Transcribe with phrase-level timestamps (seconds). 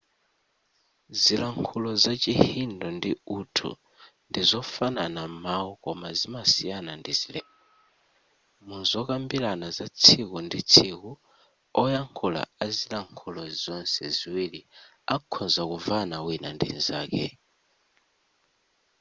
[1.21, 3.71] zilankhulo za chihindi ndi urdu
[4.29, 7.59] ndi zofanana m'mawu koma zimasiyana ndi zilembo
[8.67, 11.11] muzokambirana za tsiku ndi tsiku
[11.81, 14.61] oyankhula a zilankhulo zonse ziwiri
[15.15, 17.25] akhoza kumvana wina ndi nzake